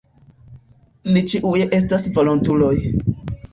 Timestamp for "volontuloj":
2.19-2.75